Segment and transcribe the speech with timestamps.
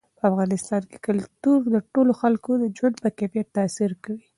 [0.17, 4.25] په افغانستان کې کلتور د ټولو خلکو د ژوند په کیفیت تاثیر کوي.